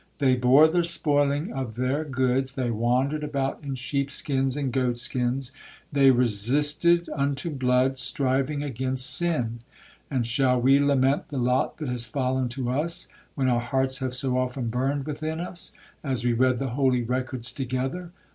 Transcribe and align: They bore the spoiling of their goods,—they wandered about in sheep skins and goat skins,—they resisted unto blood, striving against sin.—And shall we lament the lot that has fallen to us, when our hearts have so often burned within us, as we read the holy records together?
They 0.17 0.35
bore 0.35 0.67
the 0.67 0.83
spoiling 0.83 1.53
of 1.53 1.75
their 1.75 2.03
goods,—they 2.03 2.71
wandered 2.71 3.23
about 3.23 3.59
in 3.61 3.75
sheep 3.75 4.09
skins 4.09 4.57
and 4.57 4.73
goat 4.73 4.97
skins,—they 4.97 6.09
resisted 6.09 7.07
unto 7.09 7.51
blood, 7.51 7.99
striving 7.99 8.63
against 8.63 9.15
sin.—And 9.15 10.25
shall 10.25 10.59
we 10.59 10.79
lament 10.79 11.27
the 11.27 11.37
lot 11.37 11.77
that 11.77 11.89
has 11.89 12.07
fallen 12.07 12.49
to 12.49 12.71
us, 12.71 13.07
when 13.35 13.47
our 13.47 13.61
hearts 13.61 13.99
have 13.99 14.15
so 14.15 14.39
often 14.39 14.69
burned 14.69 15.05
within 15.05 15.39
us, 15.39 15.71
as 16.03 16.25
we 16.25 16.33
read 16.33 16.57
the 16.57 16.69
holy 16.69 17.03
records 17.03 17.51
together? 17.51 18.09